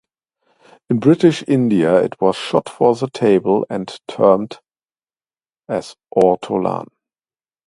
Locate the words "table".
3.07-3.67